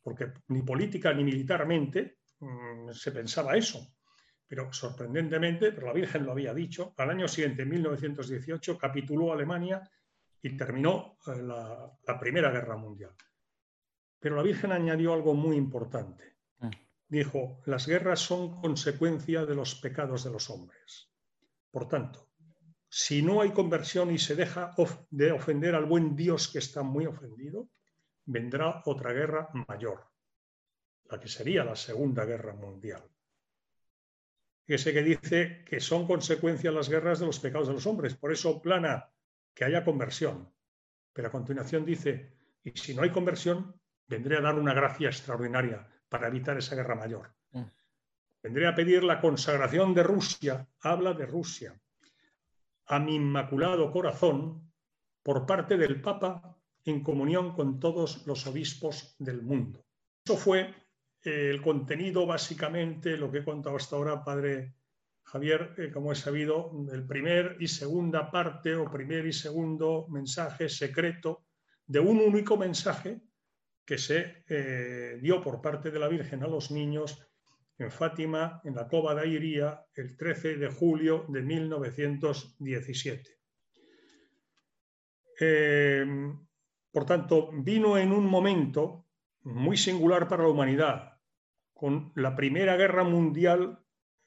porque 0.00 0.34
ni 0.46 0.62
política 0.62 1.12
ni 1.14 1.24
militarmente 1.24 2.18
mm, 2.38 2.92
se 2.92 3.10
pensaba 3.10 3.56
eso 3.56 3.92
pero 4.50 4.72
sorprendentemente, 4.72 5.70
pero 5.70 5.86
la 5.86 5.92
Virgen 5.92 6.26
lo 6.26 6.32
había 6.32 6.52
dicho, 6.52 6.92
al 6.96 7.10
año 7.10 7.28
siguiente, 7.28 7.62
en 7.62 7.68
1918, 7.68 8.76
capituló 8.76 9.32
Alemania 9.32 9.88
y 10.42 10.56
terminó 10.56 11.18
eh, 11.28 11.40
la, 11.40 12.18
Primera 12.18 12.50
Guerra 12.50 12.76
Mundial. 12.76 13.14
Pero 14.18 14.34
la 14.34 14.42
Virgen 14.42 14.72
añadió 14.72 15.12
algo 15.12 15.34
muy 15.34 15.54
importante. 15.54 16.38
Mm. 16.58 16.68
Dijo, 17.06 17.62
las 17.66 17.86
guerras 17.86 18.18
son 18.18 18.60
consecuencia 18.60 19.46
de 19.46 19.54
los 19.54 19.76
pecados 19.76 20.24
de 20.24 20.32
los 20.32 20.50
hombres. 20.50 21.12
Por 21.70 21.86
tanto, 21.86 22.32
si 22.88 23.22
no 23.22 23.42
hay 23.42 23.52
conversión 23.52 24.10
y 24.10 24.18
se 24.18 24.34
deja 24.34 24.74
de 25.10 25.30
ofender 25.30 25.76
al 25.76 25.84
buen 25.84 26.16
Dios 26.16 26.48
que 26.48 26.58
está 26.58 26.82
muy 26.82 27.06
ofendido, 27.06 27.68
vendrá 28.24 28.82
otra 28.84 29.12
guerra 29.12 29.48
mayor, 29.68 30.08
la 31.04 31.20
que 31.20 31.28
sería 31.28 31.62
la 31.62 31.76
Segunda 31.76 32.24
Guerra 32.24 32.52
Mundial 32.52 33.08
ese 34.74 34.92
que 34.92 35.02
dice 35.02 35.64
que 35.64 35.80
son 35.80 36.06
consecuencias 36.06 36.72
las 36.72 36.88
guerras 36.88 37.18
de 37.18 37.26
los 37.26 37.40
pecados 37.40 37.68
de 37.68 37.74
los 37.74 37.86
hombres. 37.86 38.14
Por 38.14 38.32
eso 38.32 38.60
plana 38.60 39.10
que 39.54 39.64
haya 39.64 39.84
conversión. 39.84 40.52
Pero 41.12 41.28
a 41.28 41.30
continuación 41.30 41.84
dice, 41.84 42.32
y 42.62 42.70
si 42.70 42.94
no 42.94 43.02
hay 43.02 43.10
conversión, 43.10 43.74
vendré 44.06 44.36
a 44.36 44.40
dar 44.40 44.54
una 44.54 44.74
gracia 44.74 45.08
extraordinaria 45.08 45.86
para 46.08 46.28
evitar 46.28 46.56
esa 46.58 46.74
guerra 46.74 46.94
mayor. 46.94 47.32
Mm. 47.52 47.62
Vendré 48.42 48.66
a 48.66 48.74
pedir 48.74 49.04
la 49.04 49.20
consagración 49.20 49.94
de 49.94 50.02
Rusia, 50.02 50.66
habla 50.80 51.14
de 51.14 51.26
Rusia, 51.26 51.80
a 52.86 52.98
mi 52.98 53.16
inmaculado 53.16 53.92
corazón 53.92 54.72
por 55.22 55.46
parte 55.46 55.76
del 55.76 56.00
Papa 56.00 56.56
en 56.84 57.02
comunión 57.02 57.54
con 57.54 57.78
todos 57.78 58.26
los 58.26 58.46
obispos 58.46 59.14
del 59.18 59.42
mundo. 59.42 59.84
Eso 60.24 60.36
fue 60.36 60.74
el 61.22 61.60
contenido, 61.60 62.26
básicamente, 62.26 63.16
lo 63.16 63.30
que 63.30 63.38
he 63.38 63.44
contado 63.44 63.76
hasta 63.76 63.96
ahora, 63.96 64.24
padre 64.24 64.74
Javier, 65.24 65.74
eh, 65.78 65.90
como 65.92 66.12
he 66.12 66.16
sabido, 66.16 66.72
el 66.92 67.06
primer 67.06 67.56
y 67.60 67.68
segunda 67.68 68.30
parte 68.30 68.74
o 68.74 68.90
primer 68.90 69.26
y 69.26 69.32
segundo 69.32 70.06
mensaje 70.08 70.68
secreto 70.68 71.46
de 71.86 72.00
un 72.00 72.18
único 72.18 72.56
mensaje 72.56 73.20
que 73.84 73.98
se 73.98 74.44
eh, 74.48 75.18
dio 75.20 75.40
por 75.40 75.60
parte 75.60 75.90
de 75.90 75.98
la 75.98 76.08
Virgen 76.08 76.42
a 76.42 76.48
los 76.48 76.70
niños 76.70 77.18
en 77.78 77.90
Fátima, 77.90 78.60
en 78.64 78.74
la 78.74 78.88
Cova 78.88 79.14
de 79.14 79.22
Airía, 79.22 79.84
el 79.94 80.16
13 80.16 80.56
de 80.56 80.68
julio 80.68 81.26
de 81.28 81.42
1917. 81.42 83.30
Eh, 85.40 86.06
por 86.90 87.06
tanto, 87.06 87.50
vino 87.52 87.96
en 87.96 88.12
un 88.12 88.26
momento 88.26 89.06
muy 89.42 89.76
singular 89.76 90.28
para 90.28 90.42
la 90.44 90.50
humanidad, 90.50 91.18
con 91.72 92.12
la 92.14 92.36
Primera 92.36 92.76
Guerra 92.76 93.04
Mundial 93.04 93.84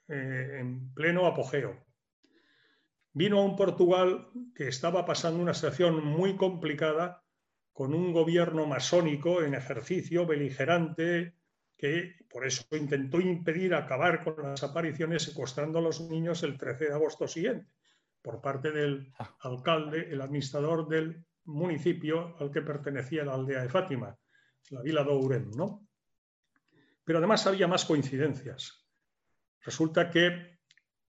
eh, 0.07 0.57
en 0.59 0.93
pleno 0.93 1.27
apogeo. 1.27 1.85
Vino 3.13 3.39
a 3.39 3.45
un 3.45 3.55
Portugal 3.55 4.29
que 4.55 4.67
estaba 4.67 5.05
pasando 5.05 5.41
una 5.41 5.53
situación 5.53 6.03
muy 6.03 6.35
complicada 6.35 7.23
con 7.71 7.93
un 7.93 8.11
gobierno 8.11 8.65
masónico 8.65 9.43
en 9.43 9.53
ejercicio, 9.53 10.25
beligerante, 10.25 11.35
que 11.77 12.15
por 12.29 12.45
eso 12.45 12.63
intentó 12.75 13.19
impedir 13.19 13.73
acabar 13.73 14.23
con 14.23 14.41
las 14.41 14.63
apariciones 14.63 15.23
secuestrando 15.23 15.79
a 15.79 15.81
los 15.81 16.01
niños 16.01 16.43
el 16.43 16.57
13 16.57 16.85
de 16.85 16.93
agosto 16.93 17.27
siguiente, 17.27 17.67
por 18.21 18.41
parte 18.41 18.71
del 18.71 19.11
ah. 19.19 19.35
alcalde, 19.41 20.07
el 20.11 20.21
administrador 20.21 20.87
del 20.87 21.25
municipio 21.45 22.35
al 22.39 22.51
que 22.51 22.61
pertenecía 22.61 23.25
la 23.25 23.33
aldea 23.33 23.61
de 23.63 23.69
Fátima, 23.69 24.17
la 24.69 24.81
vila 24.81 25.03
de 25.03 25.11
Ourem, 25.11 25.51
¿no? 25.51 25.87
Pero 27.03 27.19
además 27.19 27.45
había 27.47 27.67
más 27.67 27.85
coincidencias. 27.85 28.85
Resulta 29.61 30.09
que 30.09 30.59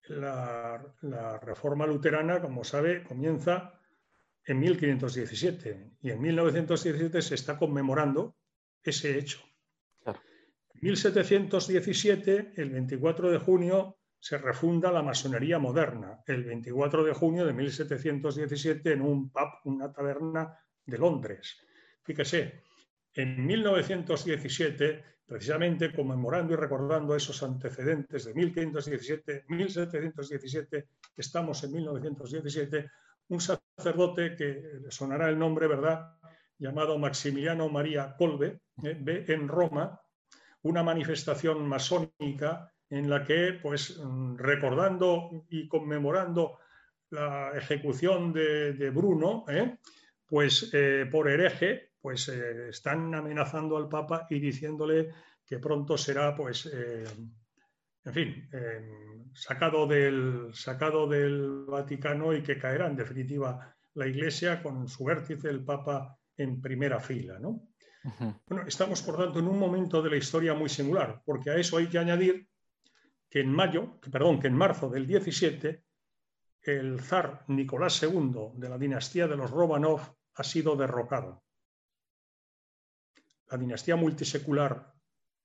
la, 0.09 0.83
la 1.01 1.39
reforma 1.39 1.87
luterana, 1.87 2.41
como 2.41 2.63
sabe, 2.63 3.03
comienza 3.03 3.79
en 4.45 4.59
1517 4.59 5.91
y 6.01 6.11
en 6.11 6.21
1917 6.21 7.21
se 7.21 7.35
está 7.35 7.57
conmemorando 7.57 8.35
ese 8.83 9.17
hecho. 9.17 9.39
En 10.05 10.81
1717, 10.81 12.53
el 12.57 12.69
24 12.69 13.31
de 13.31 13.39
junio, 13.39 13.97
se 14.19 14.37
refunda 14.37 14.91
la 14.91 15.01
masonería 15.01 15.59
moderna, 15.59 16.23
el 16.25 16.43
24 16.43 17.03
de 17.03 17.13
junio 17.13 17.45
de 17.45 17.53
1717 17.53 18.93
en 18.93 19.01
un 19.01 19.29
pub, 19.29 19.49
una 19.65 19.91
taberna 19.91 20.57
de 20.85 20.97
Londres. 20.97 21.61
Fíjese, 22.03 22.64
en 23.15 23.45
1917, 23.45 25.03
precisamente 25.25 25.91
conmemorando 25.93 26.53
y 26.53 26.57
recordando 26.57 27.15
esos 27.15 27.41
antecedentes 27.41 28.25
de 28.25 28.33
1517, 28.33 29.45
1717, 29.47 30.87
estamos 31.17 31.63
en 31.63 31.71
1917, 31.71 32.91
un 33.29 33.39
sacerdote 33.41 34.35
que 34.35 34.81
sonará 34.89 35.29
el 35.29 35.39
nombre, 35.39 35.67
¿verdad?, 35.67 36.17
llamado 36.57 36.97
Maximiliano 36.97 37.69
María 37.69 38.15
Colbe, 38.17 38.59
eh, 38.83 38.97
ve 38.99 39.25
en 39.27 39.47
Roma 39.47 39.99
una 40.61 40.83
manifestación 40.83 41.67
masónica 41.67 42.71
en 42.89 43.09
la 43.09 43.23
que, 43.23 43.59
pues, 43.61 43.99
recordando 44.37 45.45
y 45.49 45.67
conmemorando 45.67 46.59
la 47.11 47.51
ejecución 47.55 48.33
de, 48.33 48.89
Bruno, 48.93 49.45
¿eh? 49.47 49.77
pues 50.25 50.69
eh, 50.73 51.07
por 51.11 51.29
hereje, 51.29 51.91
pues 52.05 52.27
están 52.27 53.15
amenazando 53.15 53.77
al 53.77 53.89
Papa 53.89 54.27
y 54.29 54.39
diciéndole 54.39 55.09
que 55.43 55.57
pronto 55.57 55.97
será, 55.97 56.35
pues, 56.35 56.67
en 56.67 58.13
fin, 58.13 58.47
sacado, 59.33 59.87
del, 59.87 60.51
sacado 60.53 61.07
del 61.07 61.65
Vaticano 61.67 62.31
y 62.31 62.43
que 62.43 62.59
caerá 62.59 62.85
en 62.85 62.95
definitiva 62.95 63.75
la 63.95 64.05
Iglesia 64.05 64.61
con 64.61 64.87
su 64.87 65.03
vértice, 65.03 65.49
el 65.49 65.65
Papa, 65.65 66.15
en 66.37 66.61
primera 66.61 66.99
fila. 66.99 67.39
¿no? 67.39 67.69
Bueno, 68.45 68.67
estamos 68.67 69.01
por 69.01 69.17
tanto 69.17 69.39
en 69.39 69.47
un 69.47 69.57
momento 69.57 69.99
de 70.03 70.11
la 70.11 70.17
historia 70.17 70.53
muy 70.53 70.69
singular, 70.69 71.23
porque 71.25 71.49
a 71.49 71.55
eso 71.55 71.77
hay 71.77 71.87
que 71.87 71.97
añadir 71.97 72.47
que 73.31 73.39
en 73.39 73.51
mayo, 73.51 73.99
perdón, 74.11 74.39
que 74.39 74.45
en 74.45 74.53
marzo 74.53 74.91
del 74.91 75.07
17, 75.07 75.83
el 76.61 76.99
zar 76.99 77.45
Nicolás 77.47 77.99
II 78.03 78.51
de 78.53 78.69
la 78.69 78.77
dinastía 78.77 79.27
de 79.27 79.37
los 79.37 79.49
Romanov 79.49 80.01
ha 80.35 80.43
sido 80.43 80.75
derrocado. 80.75 81.44
La 83.49 83.57
dinastía 83.57 83.95
multisecular, 83.95 84.91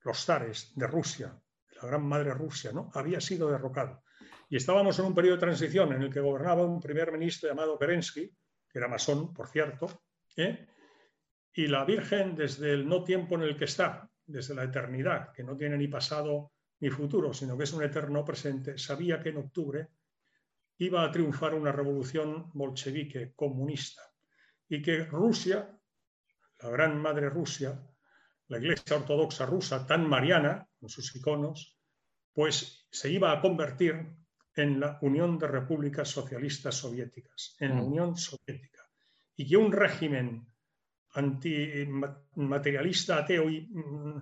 los 0.02 0.24
zares 0.24 0.72
de 0.74 0.86
Rusia, 0.86 1.38
la 1.82 1.88
gran 1.88 2.02
madre 2.02 2.32
Rusia, 2.34 2.72
¿no? 2.72 2.90
había 2.94 3.20
sido 3.20 3.50
derrocado. 3.50 4.02
Y 4.48 4.56
estábamos 4.56 4.98
en 4.98 5.06
un 5.06 5.14
periodo 5.14 5.36
de 5.36 5.40
transición 5.40 5.92
en 5.92 6.02
el 6.02 6.12
que 6.12 6.20
gobernaba 6.20 6.64
un 6.64 6.80
primer 6.80 7.12
ministro 7.12 7.48
llamado 7.48 7.78
Kerensky, 7.78 8.28
que 8.68 8.78
era 8.78 8.88
masón, 8.88 9.32
por 9.32 9.48
cierto, 9.48 10.02
¿eh? 10.36 10.66
y 11.52 11.66
la 11.66 11.84
Virgen, 11.84 12.34
desde 12.36 12.72
el 12.72 12.88
no 12.88 13.04
tiempo 13.04 13.34
en 13.34 13.42
el 13.42 13.56
que 13.56 13.64
está, 13.64 14.08
desde 14.24 14.54
la 14.54 14.64
eternidad, 14.64 15.32
que 15.32 15.42
no 15.42 15.56
tiene 15.56 15.76
ni 15.76 15.88
pasado 15.88 16.52
ni 16.80 16.88
futuro, 16.90 17.32
sino 17.32 17.56
que 17.56 17.64
es 17.64 17.72
un 17.72 17.82
eterno 17.82 18.24
presente, 18.24 18.78
sabía 18.78 19.20
que 19.20 19.30
en 19.30 19.38
octubre 19.38 19.88
iba 20.78 21.04
a 21.04 21.10
triunfar 21.10 21.54
una 21.54 21.72
revolución 21.72 22.50
bolchevique 22.54 23.34
comunista 23.34 24.02
y 24.68 24.80
que 24.80 25.04
Rusia, 25.04 25.78
la 26.60 26.70
gran 26.70 27.00
madre 27.00 27.28
Rusia, 27.28 27.78
la 28.50 28.58
Iglesia 28.58 28.96
Ortodoxa 28.96 29.46
rusa, 29.46 29.86
tan 29.86 30.06
mariana, 30.08 30.66
con 30.78 30.88
sus 30.88 31.14
iconos, 31.14 31.76
pues 32.32 32.88
se 32.90 33.10
iba 33.10 33.32
a 33.32 33.40
convertir 33.40 34.08
en 34.56 34.80
la 34.80 34.98
Unión 35.02 35.38
de 35.38 35.46
Repúblicas 35.46 36.08
Socialistas 36.08 36.74
Soviéticas, 36.74 37.54
en 37.60 37.76
la 37.76 37.82
mm. 37.82 37.86
Unión 37.86 38.16
Soviética. 38.16 38.90
Y 39.36 39.48
que 39.48 39.56
un 39.56 39.70
régimen 39.70 40.48
antimaterialista, 41.14 43.18
ateo 43.18 43.48
y 43.48 43.68
mm, 43.68 44.20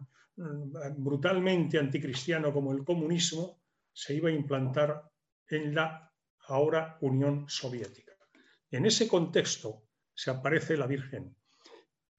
brutalmente 0.98 1.78
anticristiano 1.78 2.52
como 2.52 2.72
el 2.72 2.84
comunismo 2.84 3.62
se 3.92 4.14
iba 4.14 4.28
a 4.28 4.32
implantar 4.32 5.10
en 5.48 5.74
la 5.74 6.12
ahora 6.48 6.98
Unión 7.00 7.48
Soviética. 7.48 8.12
En 8.70 8.84
ese 8.84 9.08
contexto 9.08 9.84
se 10.14 10.30
aparece 10.30 10.76
la 10.76 10.86
Virgen 10.86 11.34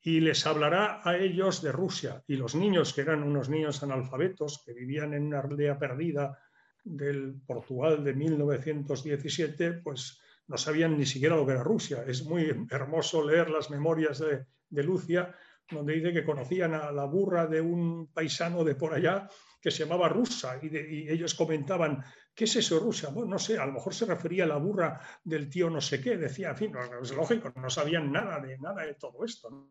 y 0.01 0.21
les 0.21 0.45
hablará 0.45 1.01
a 1.03 1.17
ellos 1.17 1.61
de 1.61 1.71
Rusia. 1.71 2.23
Y 2.27 2.37
los 2.37 2.55
niños, 2.55 2.93
que 2.93 3.01
eran 3.01 3.23
unos 3.23 3.49
niños 3.49 3.83
analfabetos, 3.83 4.63
que 4.65 4.73
vivían 4.73 5.13
en 5.13 5.27
una 5.27 5.39
aldea 5.39 5.77
perdida 5.77 6.39
del 6.83 7.35
Portugal 7.45 8.03
de 8.03 8.13
1917, 8.13 9.73
pues 9.83 10.21
no 10.47 10.57
sabían 10.57 10.97
ni 10.97 11.05
siquiera 11.05 11.35
lo 11.35 11.45
que 11.45 11.51
era 11.51 11.63
Rusia. 11.63 12.03
Es 12.07 12.23
muy 12.23 12.67
hermoso 12.71 13.25
leer 13.25 13.49
las 13.49 13.69
memorias 13.69 14.19
de, 14.19 14.83
Lucia, 14.83 15.35
donde 15.69 15.93
dice 15.93 16.13
que 16.13 16.23
conocían 16.23 16.73
a 16.73 16.91
la 16.91 17.05
burra 17.05 17.47
de 17.47 17.59
un 17.59 18.07
paisano 18.13 18.63
de 18.63 18.75
por 18.75 18.93
allá 18.93 19.27
que 19.61 19.71
se 19.71 19.83
llamaba 19.83 20.09
Rusa, 20.09 20.59
y, 20.61 21.09
ellos 21.09 21.33
comentaban, 21.35 22.03
¿qué 22.33 22.45
es 22.45 22.55
eso 22.55 22.79
Rusia? 22.79 23.09
Bueno, 23.09 23.31
no 23.31 23.39
sé, 23.39 23.57
a 23.57 23.65
lo 23.65 23.73
mejor 23.73 23.93
se 23.93 24.05
refería 24.05 24.45
a 24.45 24.47
la 24.47 24.57
burra 24.57 24.99
del 25.23 25.49
tío 25.49 25.69
no 25.69 25.81
sé 25.81 26.01
qué, 26.01 26.17
decía, 26.17 26.49
en 26.49 26.57
fin, 26.57 26.73
es 27.01 27.11
lógico, 27.11 27.51
no 27.55 27.69
sabían 27.69 28.11
nada 28.11 28.39
de 28.39 28.57
nada 28.57 28.85
de 28.85 28.95
todo 28.95 29.25
esto. 29.25 29.69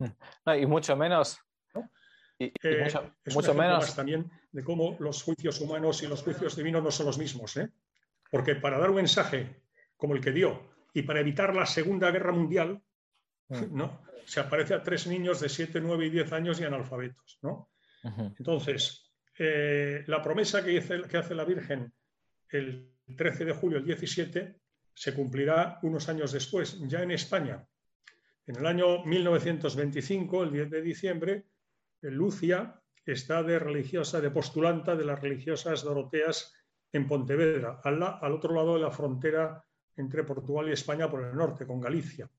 y 0.60 0.66
mucho 0.66 0.96
menos. 0.96 1.38
Y, 2.38 2.52
eh, 2.62 2.88
mucho, 3.34 3.54
menos 3.54 3.94
también 3.94 4.30
de 4.52 4.62
cómo 4.62 4.96
los 5.00 5.22
juicios 5.22 5.58
humanos 5.60 6.02
y 6.02 6.06
los 6.06 6.22
juicios 6.22 6.54
divinos 6.54 6.82
no 6.82 6.90
son 6.90 7.06
los 7.06 7.16
mismos. 7.16 7.56
¿eh? 7.56 7.70
Porque 8.30 8.56
para 8.56 8.78
dar 8.78 8.90
un 8.90 8.96
mensaje 8.96 9.62
como 9.96 10.14
el 10.14 10.20
que 10.20 10.32
dio 10.32 10.74
y 10.92 11.02
para 11.02 11.20
evitar 11.20 11.56
la 11.56 11.64
Segunda 11.64 12.10
Guerra 12.10 12.32
Mundial, 12.32 12.82
mm. 13.48 13.74
¿no? 13.74 14.02
se 14.26 14.40
aparece 14.40 14.74
a 14.74 14.82
tres 14.82 15.06
niños 15.06 15.40
de 15.40 15.48
7, 15.48 15.80
9 15.80 16.06
y 16.06 16.10
10 16.10 16.32
años 16.32 16.60
y 16.60 16.64
analfabetos. 16.64 17.38
¿no? 17.42 17.70
Entonces, 18.38 19.12
eh, 19.38 20.04
la 20.06 20.22
promesa 20.22 20.64
que 20.64 20.78
hace, 20.78 21.34
la 21.34 21.44
Virgen 21.44 21.92
el 22.48 22.92
13 23.16 23.44
de 23.44 23.52
julio, 23.52 23.78
el 23.78 23.84
17, 23.84 24.60
se 24.94 25.14
cumplirá 25.14 25.78
unos 25.82 26.08
años 26.08 26.32
después, 26.32 26.78
ya 26.88 27.02
en 27.02 27.10
España. 27.10 27.66
En 28.46 28.56
el 28.56 28.66
año 28.66 29.04
1925, 29.04 30.44
el 30.44 30.52
10 30.52 30.70
de 30.70 30.82
diciembre, 30.82 31.46
Lucia 32.00 32.80
está 33.04 33.42
de 33.42 33.58
religiosa, 33.58 34.20
de 34.20 34.30
postulanta 34.30 34.96
de 34.96 35.04
las 35.04 35.20
religiosas 35.20 35.82
doroteas 35.82 36.54
en 36.92 37.06
Pontevedra, 37.06 37.80
al 37.82 38.32
otro 38.32 38.54
lado 38.54 38.74
de 38.74 38.80
la 38.80 38.90
frontera 38.90 39.64
entre 39.96 40.24
Portugal 40.24 40.68
y 40.68 40.72
España 40.72 41.10
por 41.10 41.24
el 41.24 41.34
norte, 41.34 41.66
con 41.66 41.80
Galicia. 41.80 42.30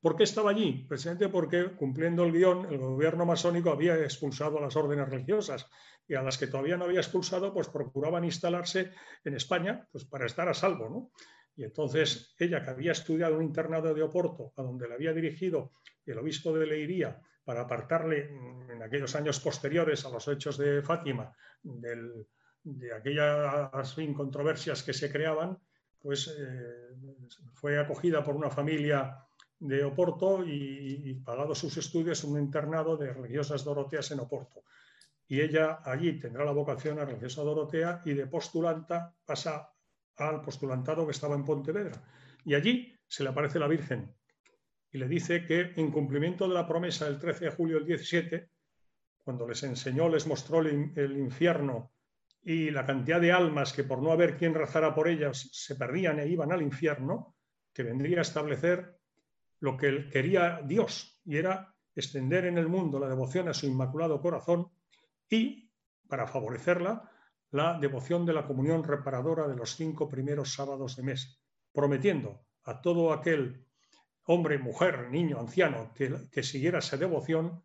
¿Por 0.00 0.16
qué 0.16 0.24
estaba 0.24 0.50
allí? 0.50 0.84
Precisamente 0.88 1.28
porque, 1.28 1.72
cumpliendo 1.76 2.24
el 2.24 2.32
guion, 2.32 2.66
el 2.72 2.78
gobierno 2.78 3.26
masónico 3.26 3.70
había 3.70 3.96
expulsado 3.96 4.58
a 4.58 4.62
las 4.62 4.76
órdenes 4.76 5.08
religiosas 5.08 5.68
y 6.08 6.14
a 6.14 6.22
las 6.22 6.38
que 6.38 6.46
todavía 6.46 6.76
no 6.76 6.84
había 6.86 7.00
expulsado, 7.00 7.52
pues 7.52 7.68
procuraban 7.68 8.24
instalarse 8.24 8.92
en 9.24 9.34
España 9.34 9.86
pues, 9.92 10.04
para 10.04 10.26
estar 10.26 10.48
a 10.48 10.54
salvo. 10.54 10.88
¿no? 10.88 11.10
Y 11.54 11.64
entonces 11.64 12.34
ella, 12.38 12.64
que 12.64 12.70
había 12.70 12.92
estudiado 12.92 13.36
un 13.36 13.44
internado 13.44 13.94
de 13.94 14.02
Oporto, 14.02 14.52
a 14.56 14.62
donde 14.62 14.88
le 14.88 14.94
había 14.94 15.12
dirigido 15.12 15.72
el 16.04 16.18
obispo 16.18 16.52
de 16.52 16.66
Leiría 16.66 17.20
para 17.44 17.62
apartarle 17.62 18.30
mm, 18.30 18.70
en 18.70 18.82
aquellos 18.82 19.14
años 19.14 19.38
posteriores 19.40 20.04
a 20.04 20.10
los 20.10 20.26
hechos 20.28 20.58
de 20.58 20.82
Fátima 20.82 21.32
de 22.64 22.94
aquellas 22.94 23.94
controversias 24.16 24.82
que 24.82 24.92
se 24.92 25.10
creaban, 25.10 25.58
pues 26.00 26.28
eh, 26.38 26.88
fue 27.54 27.78
acogida 27.78 28.22
por 28.22 28.36
una 28.36 28.50
familia 28.50 29.16
de 29.62 29.84
Oporto 29.84 30.44
y, 30.44 31.02
y 31.04 31.14
pagado 31.14 31.54
sus 31.54 31.76
estudios 31.76 32.24
un 32.24 32.38
internado 32.38 32.96
de 32.96 33.12
religiosas 33.12 33.64
doroteas 33.64 34.10
en 34.10 34.20
Oporto. 34.20 34.64
Y 35.28 35.40
ella 35.40 35.80
allí 35.84 36.18
tendrá 36.18 36.44
la 36.44 36.52
vocación 36.52 36.98
a 36.98 37.04
religiosa 37.04 37.42
dorotea 37.42 38.02
y 38.04 38.12
de 38.12 38.26
postulanta 38.26 39.14
pasa 39.24 39.72
al 40.16 40.42
postulantado 40.42 41.06
que 41.06 41.12
estaba 41.12 41.34
en 41.34 41.44
Pontevedra. 41.44 42.02
Y 42.44 42.54
allí 42.54 42.94
se 43.06 43.22
le 43.22 43.30
aparece 43.30 43.58
la 43.58 43.68
Virgen 43.68 44.14
y 44.92 44.98
le 44.98 45.08
dice 45.08 45.46
que 45.46 45.72
en 45.76 45.90
cumplimiento 45.90 46.46
de 46.46 46.54
la 46.54 46.66
promesa 46.66 47.06
del 47.06 47.18
13 47.18 47.46
de 47.46 47.50
julio 47.50 47.76
del 47.76 47.86
17, 47.86 48.50
cuando 49.24 49.48
les 49.48 49.62
enseñó, 49.62 50.08
les 50.08 50.26
mostró 50.26 50.60
el, 50.60 51.16
infierno 51.16 51.92
y 52.42 52.70
la 52.70 52.84
cantidad 52.84 53.20
de 53.20 53.32
almas 53.32 53.72
que 53.72 53.84
por 53.84 54.02
no 54.02 54.12
haber 54.12 54.36
quien 54.36 54.54
rezara 54.54 54.94
por 54.94 55.08
ellas 55.08 55.48
se 55.52 55.76
perdían 55.76 56.18
e 56.20 56.28
iban 56.28 56.52
al 56.52 56.60
infierno, 56.60 57.36
que 57.72 57.84
vendría 57.84 58.18
a 58.18 58.22
establecer 58.22 58.98
lo 59.62 59.76
que 59.76 60.08
quería 60.10 60.60
Dios, 60.64 61.20
y 61.24 61.36
era 61.36 61.72
extender 61.94 62.46
en 62.46 62.58
el 62.58 62.66
mundo 62.66 62.98
la 62.98 63.08
devoción 63.08 63.48
a 63.48 63.54
su 63.54 63.66
Inmaculado 63.66 64.20
Corazón 64.20 64.72
y, 65.30 65.70
para 66.08 66.26
favorecerla, 66.26 67.08
la 67.52 67.78
devoción 67.78 68.26
de 68.26 68.32
la 68.32 68.44
comunión 68.44 68.82
reparadora 68.82 69.46
de 69.46 69.54
los 69.54 69.76
cinco 69.76 70.08
primeros 70.08 70.52
sábados 70.52 70.96
de 70.96 71.04
mes, 71.04 71.40
prometiendo 71.72 72.44
a 72.64 72.80
todo 72.80 73.12
aquel 73.12 73.64
hombre, 74.24 74.58
mujer, 74.58 75.10
niño, 75.10 75.38
anciano 75.38 75.92
que, 75.94 76.28
que 76.32 76.42
siguiera 76.42 76.80
esa 76.80 76.96
devoción, 76.96 77.62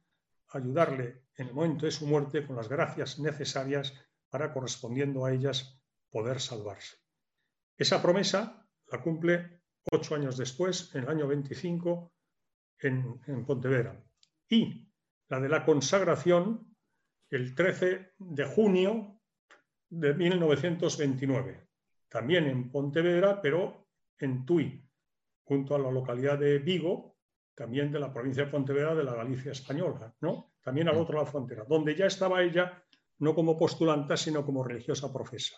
ayudarle 0.50 1.24
en 1.36 1.48
el 1.48 1.54
momento 1.56 1.88
de 1.88 1.92
su 1.92 2.06
muerte 2.06 2.46
con 2.46 2.58
las 2.58 2.70
gracias 2.70 3.18
necesarias 3.18 3.92
para, 4.30 4.54
correspondiendo 4.54 5.25
a 5.25 5.34
ellas, 5.34 5.82
poder 6.12 6.42
salvarse. 6.42 6.98
Esa 7.75 8.04
promesa 8.04 8.68
la 8.92 9.01
cumple 9.01 9.57
ocho 9.91 10.15
años 10.15 10.38
después, 10.38 10.94
en 10.96 11.03
el 11.03 11.10
año 11.10 11.27
25, 11.27 12.12
en, 12.79 13.22
en 13.27 13.46
Pontevedra. 13.46 14.03
Y 14.50 14.88
la 15.29 15.39
de 15.39 15.50
la 15.50 15.65
consagración, 15.65 16.75
el 17.29 17.53
13 17.56 18.13
de 18.17 18.46
junio 18.46 19.20
de 19.89 20.13
1929, 20.13 21.67
también 22.10 22.48
en 22.48 22.72
Pontevedra, 22.72 23.41
pero 23.41 23.88
en 24.20 24.46
Tui, 24.46 24.84
junto 25.44 25.75
a 25.75 25.79
la 25.79 25.91
localidad 25.91 26.38
de 26.38 26.60
Vigo, 26.60 27.17
también 27.56 27.91
de 27.91 28.00
la 28.00 28.13
provincia 28.13 28.46
de 28.46 28.51
Pontevedra 28.51 28.96
de 28.96 29.03
la 29.03 29.15
Galicia 29.15 29.51
española, 29.51 30.13
¿no? 30.22 30.53
También 30.62 30.89
al 30.89 30.96
mm. 30.96 31.00
otro 31.00 31.13
lado 31.13 31.25
de 31.25 31.27
la 31.27 31.32
frontera, 31.32 31.65
donde 31.67 31.96
ya 31.96 32.06
estaba 32.06 32.44
ella 32.44 32.84
no 33.20 33.34
como 33.34 33.58
postulanta, 33.58 34.15
sino 34.15 34.46
como 34.46 34.63
religiosa 34.63 35.12
profesa. 35.12 35.56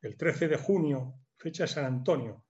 El 0.00 0.16
13 0.16 0.48
de 0.48 0.56
junio, 0.56 1.14
fecha 1.36 1.64
de 1.64 1.68
San 1.68 1.84
Antonio, 1.84 2.44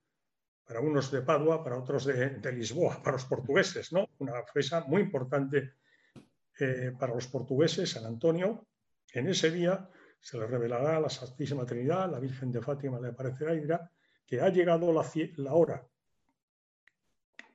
para 0.68 0.80
unos 0.80 1.10
de 1.10 1.22
Padua, 1.22 1.64
para 1.64 1.78
otros 1.78 2.04
de, 2.04 2.52
Lisboa, 2.52 3.02
para 3.02 3.16
los 3.16 3.25
portugueses, 3.25 3.90
¿no? 3.90 4.10
Una 4.18 4.44
fecha 4.52 4.84
muy 4.87 5.00
importante 5.00 5.72
eh, 6.60 6.92
para 6.98 7.14
los 7.14 7.26
portugueses, 7.26 7.90
San 7.90 8.04
Antonio. 8.04 8.66
En 9.14 9.28
ese 9.28 9.50
día 9.50 9.88
se 10.20 10.37
le 10.37 10.46
revelará 10.46 10.98
a 10.98 11.00
la 11.00 11.08
Santísima 11.08 11.64
Trinidad, 11.64 12.10
la 12.10 12.20
Virgen 12.20 12.52
de 12.52 12.60
Fátima 12.60 13.00
le 13.00 13.08
aparecerá 13.08 13.54
y 13.54 13.60
dirá 13.60 13.90
que 14.26 14.42
ha 14.42 14.50
llegado 14.50 14.92
la, 14.92 15.10
la 15.37 15.54
hora, 15.54 15.88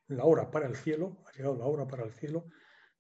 la 0.08 0.24
hora 0.24 0.50
para 0.50 0.66
el 0.66 0.76
cielo, 0.76 1.24
ha 1.28 1.38
llegado 1.38 1.56
la 1.56 1.66
hora 1.66 1.86
para 1.86 2.06
el 2.06 2.14
cielo, 2.14 2.48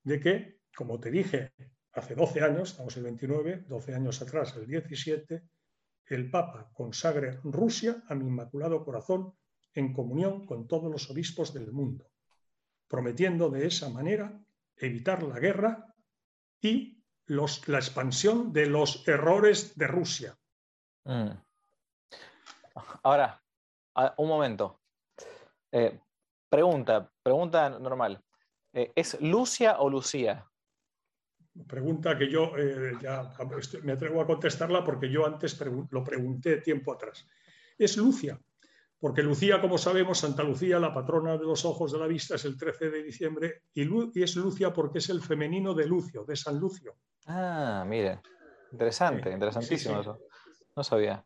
de 0.04 0.20
que, 0.20 0.60
como 0.76 1.00
te 1.00 1.10
dije 1.10 1.54
hace 1.92 2.14
12 2.14 2.42
años, 2.42 2.70
estamos 2.70 2.96
el 2.98 3.04
29, 3.04 3.66
12 3.68 3.96
años 3.96 4.22
atrás, 4.22 4.56
el 4.58 4.68
17, 4.68 5.42
el 6.06 6.30
Papa 6.30 6.70
consagre 6.72 7.40
Rusia 7.44 8.04
a 8.08 8.14
mi 8.14 8.28
Inmaculado 8.28 8.86
Corazón 8.86 9.34
en 9.74 9.94
comunión 9.94 10.46
con 10.46 10.68
todos 10.68 10.92
los 10.92 11.10
obispos 11.10 11.54
del 11.54 11.72
mundo, 11.72 12.12
prometiendo 12.88 13.50
de 13.50 13.68
esa 13.68 13.90
manera 13.90 14.40
evitar 14.76 15.24
la 15.24 15.40
guerra 15.40 15.94
y 16.62 17.04
los, 17.26 17.68
la 17.68 17.80
expansión 17.80 18.52
de 18.54 18.68
los 18.68 19.08
errores 19.08 19.76
de 19.78 19.88
Rusia. 19.88 20.38
Mm. 21.06 21.32
Ahora, 23.04 23.42
un 24.18 24.28
momento. 24.28 24.80
Eh, 25.72 26.00
pregunta, 26.50 27.12
pregunta 27.22 27.70
normal. 27.70 28.22
Eh, 28.74 28.92
¿Es 28.96 29.20
Lucia 29.22 29.80
o 29.80 29.90
Lucía? 29.90 30.48
Pregunta 31.68 32.18
que 32.18 32.30
yo 32.30 32.58
eh, 32.58 32.94
ya 33.00 33.32
me 33.84 33.92
atrevo 33.94 34.22
a 34.22 34.26
contestarla 34.26 34.84
porque 34.84 35.10
yo 35.10 35.26
antes 35.26 35.60
lo 35.92 36.04
pregunté 36.04 36.58
tiempo 36.58 36.94
atrás. 36.94 37.28
Es 37.78 37.98
Lucia, 37.98 38.40
porque 39.04 39.22
Lucía, 39.22 39.60
como 39.60 39.78
sabemos, 39.78 40.20
Santa 40.20 40.44
Lucía, 40.44 40.80
la 40.80 40.94
patrona 40.94 41.38
de 41.38 41.44
los 41.44 41.66
ojos 41.66 41.92
de 41.92 42.00
la 42.00 42.08
vista, 42.08 42.36
es 42.36 42.46
el 42.46 42.58
13 42.58 42.90
de 42.90 43.04
diciembre 43.04 43.64
y, 43.74 43.82
es 44.24 44.38
Lucia 44.38 44.72
porque 44.72 45.00
es 45.00 45.10
el 45.10 45.22
femenino 45.22 45.74
de 45.74 45.86
Lucio, 45.86 46.24
de 46.24 46.38
San 46.38 46.58
Lucio. 46.58 46.96
Ah, 47.26 47.84
mire, 47.86 48.22
interesante, 48.72 49.30
interesantísimo 49.30 50.00
eso. 50.00 50.20
No 50.74 50.86
sabía. 50.86 51.22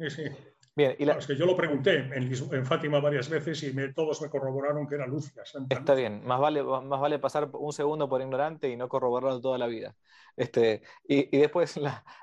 Bien, 0.75 0.95
y 0.97 1.07
es 1.07 1.27
que 1.27 1.35
yo 1.35 1.45
lo 1.45 1.55
pregunté 1.55 2.09
en, 2.15 2.65
Fátima 2.65 2.99
varias 2.99 3.29
veces 3.29 3.61
y 3.61 3.93
todos 3.93 4.23
me 4.23 4.29
corroboraron 4.31 4.87
que 4.87 4.95
era 4.95 5.05
Lucia. 5.05 5.43
Está 5.69 5.93
bien, 5.93 6.25
más 6.25 6.39
vale, 6.39 6.63
más 6.63 6.99
vale 6.99 7.19
pasar 7.19 7.47
un 7.53 7.73
segundo 7.73 8.09
por 8.09 8.21
ignorante 8.21 8.69
y 8.69 8.75
no 8.75 8.89
corroborarlo 8.89 9.39
toda 9.39 9.59
la 9.59 9.67
vida. 9.67 9.95
Este, 10.35 10.81
y, 11.07 11.37
después 11.37 11.79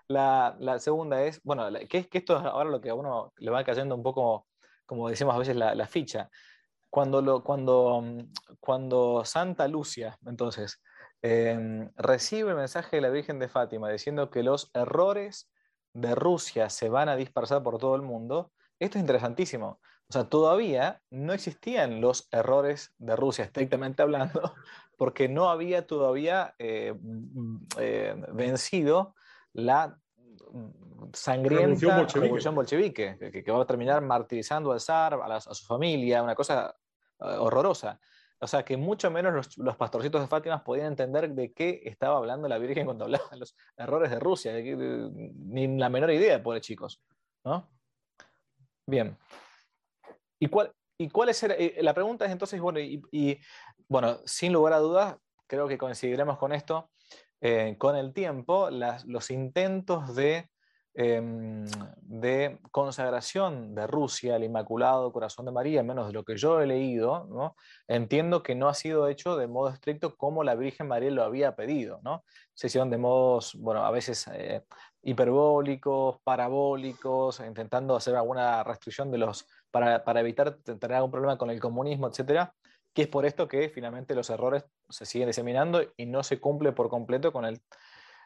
la, 0.08 0.78
segunda 0.80 1.22
es, 1.22 1.40
bueno, 1.44 1.68
que, 1.88 2.08
que 2.08 2.18
esto 2.18 2.38
es 2.38 2.44
ahora 2.44 2.70
lo 2.70 2.80
que 2.80 2.90
a 2.90 2.94
uno 2.96 3.32
le 3.36 3.52
va 3.52 3.62
cayendo 3.62 3.94
un 3.94 4.02
poco, 4.02 4.48
como 4.94 5.08
decimos 5.08 5.34
a 5.34 5.38
veces, 5.38 5.56
la, 5.56 5.86
ficha. 5.86 6.30
Cuando, 6.88 7.42
cuando, 7.42 8.04
cuando 8.60 9.24
Santa 9.24 9.66
Lucia, 9.66 10.16
entonces, 10.24 10.80
em, 11.20 11.90
recibe 11.96 12.50
el 12.50 12.56
mensaje 12.56 12.96
de 12.96 13.02
la 13.02 13.10
Virgen 13.10 13.40
de 13.40 13.48
Fátima 13.48 13.90
diciendo 13.90 14.30
que 14.30 14.44
los 14.44 14.70
errores 14.72 15.50
de 15.92 16.14
Rusia 16.14 16.70
se 16.70 16.88
van 16.88 17.08
a 17.08 17.16
dispersar 17.16 17.62
por 17.62 17.78
todo 17.78 17.96
el 17.96 18.02
mundo, 18.02 18.52
esto 18.78 18.98
es 18.98 19.02
interesantísimo. 19.02 19.80
O 20.08 20.12
sea, 20.12 20.28
todavía 20.28 21.00
no 21.10 21.32
existían 21.32 22.00
los 22.00 22.28
errores 22.30 22.94
de 22.98 23.16
Rusia, 23.16 23.46
estrictamente 23.46 24.02
hablando, 24.02 24.54
porque 24.96 25.28
no 25.28 25.50
había 25.50 25.86
todavía 25.86 26.54
eh, 26.58 26.94
mm, 26.96 27.56
eh, 27.78 28.14
vencido 28.32 29.14
la 29.52 29.88
mm, 29.88 30.03
sangrienta 31.12 32.06
revolución 32.06 32.54
bolchevique, 32.54 33.16
que, 33.44 33.52
va 33.52 33.62
a 33.62 33.66
terminar 33.66 34.00
martirizando 34.02 34.72
al 34.72 34.80
zar, 34.80 35.14
a, 35.14 35.36
a 35.36 35.40
su 35.40 35.64
familia, 35.66 36.22
una 36.22 36.34
cosa 36.34 36.74
eh, 37.20 37.36
horrorosa. 37.38 38.00
O 38.40 38.46
sea, 38.46 38.64
que 38.64 38.76
mucho 38.76 39.10
menos 39.10 39.56
los, 39.56 39.76
pastorcitos 39.76 40.20
de 40.20 40.26
Fátima 40.26 40.62
podían 40.62 40.88
entender 40.88 41.30
de 41.30 41.52
qué 41.52 41.80
estaba 41.84 42.18
hablando 42.18 42.48
la 42.48 42.58
Virgen 42.58 42.84
cuando 42.84 43.04
hablaba 43.04 43.24
de 43.30 43.38
los 43.38 43.56
errores 43.76 44.10
de 44.10 44.20
Rusia, 44.20 44.52
ni 44.52 45.78
la 45.78 45.88
menor 45.88 46.10
idea, 46.10 46.42
pobres 46.42 46.62
chicos. 46.62 47.00
¿no? 47.44 47.70
Bien. 48.86 49.16
¿Y 50.38 50.48
cuál, 50.48 50.74
y 50.98 51.08
cuál 51.08 51.30
es 51.30 51.42
eh, 51.44 51.78
la 51.80 51.94
pregunta 51.94 52.26
es 52.26 52.32
entonces, 52.32 52.60
bueno, 52.60 52.80
y, 52.80 53.40
bueno, 53.88 54.18
sin 54.26 54.52
lugar 54.52 54.74
a 54.74 54.78
dudas, 54.78 55.16
creo 55.46 55.68
que 55.68 55.78
coincidiremos 55.78 56.36
con 56.36 56.52
esto, 56.52 56.90
eh, 57.44 57.76
con 57.78 57.94
el 57.94 58.12
tiempo, 58.12 58.68
los 58.70 59.30
intentos 59.30 60.16
de 60.16 60.48
Em, 60.96 61.64
de 62.02 62.60
consagración 62.70 63.74
de 63.74 63.88
Rusia 63.88 64.36
al 64.36 64.44
Inmaculado 64.44 65.12
Corazón 65.12 65.44
de 65.44 65.50
María, 65.50 65.82
menos 65.82 66.06
de 66.06 66.12
lo 66.12 66.22
que 66.22 66.36
yo 66.36 66.60
he 66.60 66.66
leído, 66.66 67.56
entiendo 67.88 68.44
que 68.44 68.54
no 68.54 68.68
ha 68.68 68.74
sido 68.74 69.08
hecho 69.08 69.36
de 69.36 69.48
modo 69.48 69.70
estricto 69.70 70.16
como 70.16 70.44
la 70.44 70.54
Virgen 70.54 70.86
María 70.86 71.10
lo 71.10 71.24
había 71.24 71.56
pedido. 71.56 71.98
¿no? 72.04 72.22
Se 72.54 72.68
hicieron 72.68 72.90
de 72.90 72.98
modos, 72.98 73.56
bueno, 73.56 73.84
a 73.84 73.90
veces 73.90 74.28
eh, 74.32 74.62
hiperbólicos, 75.02 76.20
parabólicos, 76.22 77.40
intentando 77.40 77.96
hacer 77.96 78.14
alguna 78.14 78.62
restricción 78.62 79.10
de 79.10 79.18
los, 79.18 79.46
para, 79.72 80.04
para 80.04 80.20
evitar 80.20 80.58
tener 80.58 80.92
algún 80.92 81.10
problema 81.10 81.36
con 81.36 81.50
el 81.50 81.58
comunismo, 81.58 82.06
etcétera 82.06 82.54
que 82.94 83.02
es 83.02 83.08
por 83.08 83.26
esto 83.26 83.48
que 83.48 83.68
finalmente 83.68 84.14
los 84.14 84.30
errores 84.30 84.64
se 84.88 85.04
siguen 85.04 85.28
diseminando 85.28 85.82
y 85.96 86.06
no 86.06 86.22
se 86.22 86.40
cumple 86.40 86.72
por 86.72 86.88
completo 86.88 87.32
con 87.32 87.44
el, 87.44 87.60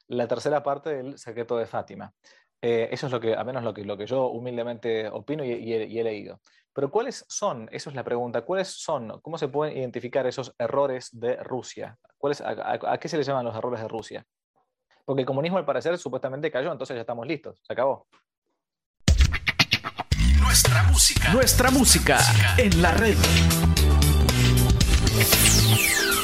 la 0.09 0.29
tercera 0.29 0.63
parte 0.63 0.91
del 0.91 1.19
secreto 1.19 1.57
de 1.57 1.67
Fátima. 1.67 2.13
Eh, 2.61 2.89
eso 2.91 3.07
es 3.07 3.13
lo 3.13 3.21
que, 3.21 3.35
a 3.35 3.45
menos 3.45 3.63
lo 3.63 3.73
que, 3.73 3.85
lo 3.85 3.97
que 3.97 4.07
yo 4.07 4.29
humildemente 4.29 5.09
opino 5.09 5.45
y, 5.45 5.73
he, 5.73 6.05
leído. 6.05 6.41
Pero 6.73 6.91
¿cuáles 6.91 7.25
son? 7.29 7.69
Eso 7.73 7.89
es 7.89 7.97
la 7.97 8.05
pregunta. 8.05 8.43
¿Cuáles 8.43 8.69
son? 8.69 9.21
¿Cómo 9.21 9.39
se 9.39 9.49
pueden 9.49 9.77
identificar 9.77 10.27
esos 10.27 10.55
errores 10.59 11.09
de 11.13 11.37
Rusia? 11.37 11.97
¿Cuáles, 12.19 12.41
a, 12.41 12.99
qué 12.99 13.09
se 13.09 13.17
le 13.17 13.23
llaman 13.23 13.47
los 13.47 13.57
errores 13.57 13.81
de 13.81 13.89
Rusia? 13.89 14.25
Porque 15.05 15.23
el 15.23 15.27
comunismo 15.27 15.57
al 15.57 15.65
parecer 15.65 15.97
supuestamente 15.97 16.51
cayó, 16.51 16.71
entonces 16.71 16.95
ya 16.95 17.01
estamos 17.01 17.27
listos. 17.27 17.61
Se 17.63 17.73
acabó. 17.73 18.07
Nuestra 20.41 20.83
música. 20.85 21.33
Nuestra 21.33 21.71
música 21.71 22.19
en 22.59 22.83
la 22.83 22.93
red. 22.93 23.17
Merci. 25.19 26.18